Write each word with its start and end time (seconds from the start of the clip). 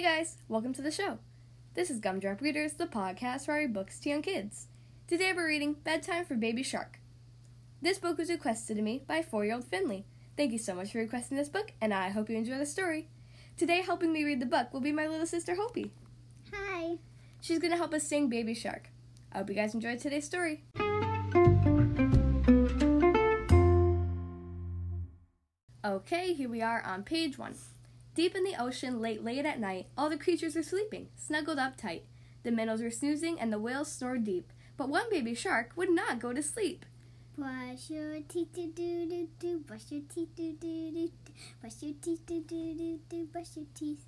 Hey 0.00 0.16
guys, 0.16 0.38
welcome 0.48 0.72
to 0.72 0.80
the 0.80 0.90
show. 0.90 1.18
This 1.74 1.90
is 1.90 2.00
Gumdrop 2.00 2.40
Readers, 2.40 2.72
the 2.72 2.86
podcast 2.86 3.44
for 3.44 3.52
our 3.52 3.68
books 3.68 4.00
to 4.00 4.08
young 4.08 4.22
kids. 4.22 4.68
Today 5.06 5.34
we're 5.36 5.46
reading 5.46 5.74
Bedtime 5.74 6.24
for 6.24 6.36
Baby 6.36 6.62
Shark. 6.62 7.00
This 7.82 7.98
book 7.98 8.16
was 8.16 8.30
requested 8.30 8.78
to 8.78 8.82
me 8.82 9.02
by 9.06 9.20
four 9.20 9.44
year 9.44 9.56
old 9.56 9.66
Finley. 9.66 10.06
Thank 10.38 10.52
you 10.52 10.58
so 10.58 10.74
much 10.74 10.92
for 10.92 11.00
requesting 11.00 11.36
this 11.36 11.50
book, 11.50 11.74
and 11.82 11.92
I 11.92 12.08
hope 12.08 12.30
you 12.30 12.36
enjoy 12.38 12.56
the 12.56 12.64
story. 12.64 13.10
Today, 13.58 13.82
helping 13.82 14.10
me 14.10 14.24
read 14.24 14.40
the 14.40 14.46
book 14.46 14.72
will 14.72 14.80
be 14.80 14.90
my 14.90 15.06
little 15.06 15.26
sister 15.26 15.54
Hopi. 15.54 15.92
Hi. 16.50 16.96
She's 17.42 17.58
going 17.58 17.72
to 17.72 17.76
help 17.76 17.92
us 17.92 18.04
sing 18.04 18.30
Baby 18.30 18.54
Shark. 18.54 18.88
I 19.30 19.36
hope 19.36 19.50
you 19.50 19.54
guys 19.54 19.74
enjoyed 19.74 19.98
today's 19.98 20.24
story. 20.24 20.64
Okay, 25.84 26.32
here 26.32 26.48
we 26.48 26.62
are 26.62 26.82
on 26.86 27.02
page 27.02 27.36
one. 27.36 27.54
Deep 28.14 28.34
in 28.34 28.44
the 28.44 28.60
ocean, 28.60 29.00
late, 29.00 29.22
late 29.22 29.46
at 29.46 29.60
night, 29.60 29.86
all 29.96 30.10
the 30.10 30.18
creatures 30.18 30.56
are 30.56 30.62
sleeping, 30.62 31.08
snuggled 31.16 31.58
up 31.58 31.76
tight. 31.76 32.04
The 32.42 32.50
minnows 32.50 32.82
were 32.82 32.90
snoozing 32.90 33.38
and 33.38 33.52
the 33.52 33.58
whales 33.58 33.92
snored 33.92 34.24
deep, 34.24 34.52
but 34.76 34.88
one 34.88 35.08
baby 35.10 35.34
shark 35.34 35.72
would 35.76 35.90
not 35.90 36.18
go 36.18 36.32
to 36.32 36.42
sleep. 36.42 36.84
Brush 37.38 37.88
your 37.88 38.20
teeth, 38.28 38.52
do 38.52 38.66
do 38.66 39.08
do 39.08 39.28
do. 39.38 39.58
Brush 39.60 39.90
your 39.90 40.02
teeth, 40.12 40.34
do 40.34 40.52
do 40.60 40.90
do 40.90 41.08
do. 41.08 41.32
Brush 41.60 41.82
your 41.82 41.94
teeth, 42.02 42.26
do 42.26 42.40
do 42.42 42.74
do 42.74 43.00
do. 43.08 43.24
Brush 43.26 43.56
your 43.56 43.66
teeth. 43.74 44.04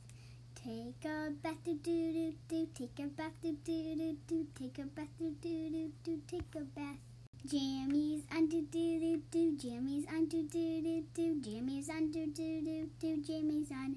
Take 0.55 1.05
a 1.05 1.30
bath, 1.43 1.57
do 1.65 1.74
do 1.74 2.12
do 2.12 2.34
do. 2.48 2.69
Take 2.74 2.98
a 2.98 3.07
bath, 3.07 3.32
do 3.43 3.57
do 3.65 3.95
do 3.96 4.16
do. 4.27 4.46
Take 4.59 4.79
a 4.79 4.82
bath, 4.87 5.09
do 5.19 5.34
do 5.41 5.71
do 5.71 5.93
do. 6.05 6.21
Take 6.27 6.55
a 6.57 6.60
bath. 6.60 6.98
Jammies 7.46 8.23
on 8.32 8.48
do 8.48 8.62
do 8.62 9.23
do. 9.30 9.57
Jammies 9.57 10.07
on 10.09 10.27
do 10.27 10.43
do 10.43 10.82
do 10.82 11.05
do. 11.15 11.41
Jammies 11.41 11.81
on 11.96 12.10
do 12.10 12.27
do 12.27 12.62
do 12.64 12.88
do. 13.01 13.10
Jammies 13.27 13.70
on. 13.70 13.96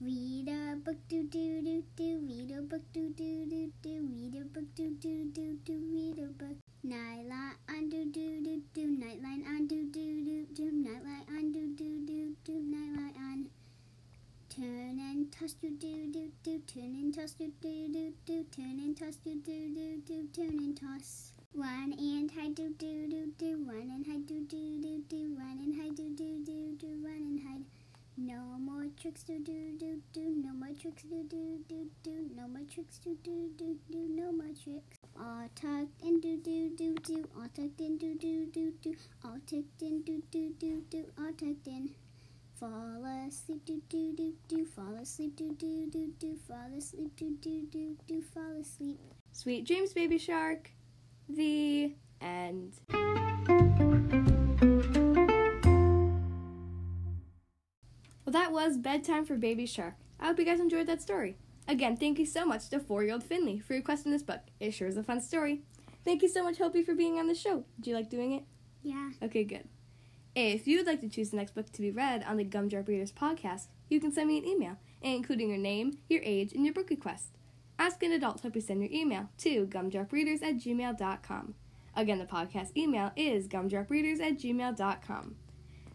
Read 0.00 0.48
a 0.48 0.76
book, 0.76 0.96
do 1.08 1.22
do 1.24 1.62
do 1.62 1.82
do. 1.96 2.20
Read 2.26 2.50
a 2.58 2.62
book, 2.62 2.82
do 2.92 3.08
do 3.10 3.46
do 3.46 3.72
do. 3.82 4.08
Read 4.10 4.34
a 4.34 4.44
book, 4.44 4.64
do 4.74 4.90
do 5.00 5.24
do 5.26 5.56
do. 5.64 5.74
Read 5.92 6.18
a 6.18 6.28
book. 6.42 6.56
Nightlight 6.84 7.56
on 7.68 7.88
do 7.88 8.04
do 8.06 8.40
do 8.42 8.62
do. 8.74 8.86
Nightlight 8.86 9.46
on 9.46 9.66
do 9.66 9.84
do 9.84 10.24
do 10.24 10.46
do. 10.54 10.70
Nightlight 10.72 11.28
on 11.28 11.52
do 11.52 11.66
do 11.78 12.06
do 12.06 12.36
do. 12.44 12.52
Nightlight 12.52 13.16
on. 13.16 13.46
Turn 14.48 14.98
and 14.98 15.32
toss 15.32 15.54
do 15.54 15.70
do 15.70 16.10
do 16.12 16.30
do. 16.42 16.58
Turn 16.66 16.94
and 17.00 17.14
toss 17.14 17.32
do 17.32 17.50
do 17.60 17.88
do 17.92 18.12
do. 18.26 18.44
Turn 18.54 18.78
and 18.84 18.96
toss 18.96 19.16
do 19.24 19.34
do 19.34 19.74
do 19.74 20.02
do. 20.06 20.26
Turn 20.34 20.58
and 20.58 20.76
toss. 20.78 21.32
Run 21.54 21.92
and 21.98 22.30
hide 22.30 22.54
do 22.54 22.70
do 22.78 23.08
do 23.08 23.26
do. 23.38 23.64
Run 23.68 23.90
and 23.94 24.06
hide 24.06 24.26
do 24.26 24.40
do 24.48 24.80
do 24.82 25.02
do. 25.08 25.36
Run 25.38 25.58
and 25.62 25.74
hide 25.80 25.96
do 25.96 26.08
do 26.10 26.44
do 26.44 26.76
do. 26.80 26.88
Run 27.04 27.22
and 27.22 27.40
hide. 27.40 27.64
No 28.16 28.58
more 28.58 28.86
tricks 29.02 29.24
do 29.24 29.36
do 29.40 29.76
do 29.80 30.00
do. 30.12 30.20
No 30.44 30.54
more 30.54 30.68
tricks 30.80 31.02
do 31.02 31.24
do 31.28 31.58
do 31.68 31.88
do. 32.04 32.30
No 32.36 32.46
more 32.46 32.62
tricks 32.72 33.00
do 33.00 33.16
do 33.24 33.50
do 33.58 33.76
do. 33.90 34.06
No 34.08 34.30
more 34.30 34.54
tricks. 34.62 34.98
All 35.18 35.48
tucked 35.56 36.00
in 36.04 36.20
do 36.20 36.36
do 36.36 36.70
do 36.76 36.94
do. 37.02 37.24
All 37.36 37.48
tucked 37.48 37.80
in 37.80 37.98
do 37.98 38.14
do 38.14 38.46
do 38.46 38.72
do. 38.80 38.94
All 39.24 39.38
tucked 39.44 39.82
in 39.82 40.02
do 40.02 40.22
do 40.30 40.54
do 40.56 40.82
do. 40.88 41.04
All 41.18 41.32
tucked 41.32 41.66
in. 41.66 41.90
Fall 42.60 43.04
asleep 43.26 43.64
do 43.64 43.82
do 43.88 44.14
do 44.14 44.34
do. 44.46 44.64
Fall 44.66 44.94
asleep 45.02 45.34
do 45.34 45.52
do 45.58 45.90
do 45.90 46.06
do. 46.20 46.36
Fall 46.46 46.70
asleep 46.78 47.10
do 47.16 47.36
do 47.40 47.66
do 47.72 47.96
do. 48.06 48.22
Fall 48.32 48.60
asleep. 48.60 49.00
Sweet 49.32 49.66
dreams, 49.66 49.92
baby 49.92 50.18
shark. 50.18 50.70
The 51.28 51.92
end. 52.20 53.81
Well, 58.32 58.40
that 58.40 58.52
was 58.52 58.78
Bedtime 58.78 59.26
for 59.26 59.36
Baby 59.36 59.66
Shark. 59.66 59.92
I 60.18 60.24
hope 60.24 60.38
you 60.38 60.46
guys 60.46 60.58
enjoyed 60.58 60.86
that 60.86 61.02
story. 61.02 61.36
Again, 61.68 61.98
thank 61.98 62.18
you 62.18 62.24
so 62.24 62.46
much 62.46 62.70
to 62.70 62.80
four 62.80 63.02
year 63.02 63.12
old 63.12 63.22
Finley 63.22 63.58
for 63.58 63.74
requesting 63.74 64.10
this 64.10 64.22
book. 64.22 64.40
It 64.58 64.70
sure 64.70 64.88
is 64.88 64.96
a 64.96 65.02
fun 65.02 65.20
story. 65.20 65.60
Thank 66.02 66.22
you 66.22 66.28
so 66.28 66.42
much, 66.42 66.56
Hopi, 66.56 66.82
for 66.82 66.94
being 66.94 67.18
on 67.18 67.26
the 67.26 67.34
show. 67.34 67.64
Did 67.78 67.90
you 67.90 67.94
like 67.94 68.08
doing 68.08 68.32
it? 68.32 68.44
Yeah. 68.82 69.10
Okay, 69.22 69.44
good. 69.44 69.68
If 70.34 70.66
you 70.66 70.78
would 70.78 70.86
like 70.86 71.02
to 71.02 71.10
choose 71.10 71.28
the 71.28 71.36
next 71.36 71.54
book 71.54 71.70
to 71.72 71.82
be 71.82 71.90
read 71.90 72.24
on 72.26 72.38
the 72.38 72.44
Gumdrop 72.44 72.88
Readers 72.88 73.12
podcast, 73.12 73.66
you 73.90 74.00
can 74.00 74.10
send 74.10 74.28
me 74.28 74.38
an 74.38 74.46
email, 74.46 74.78
including 75.02 75.50
your 75.50 75.58
name, 75.58 75.98
your 76.08 76.22
age, 76.24 76.54
and 76.54 76.64
your 76.64 76.72
book 76.72 76.88
request. 76.88 77.36
Ask 77.78 78.02
an 78.02 78.12
adult 78.12 78.38
to 78.38 78.44
help 78.44 78.54
you 78.54 78.62
send 78.62 78.80
your 78.80 78.90
email 78.90 79.28
to 79.38 79.66
gumdropreaders 79.66 80.42
at 80.42 80.56
gmail.com. 80.56 81.54
Again, 81.94 82.18
the 82.18 82.24
podcast 82.24 82.74
email 82.78 83.12
is 83.14 83.46
gumdropreaders 83.46 84.22
at 84.22 84.38
gmail.com. 84.38 85.36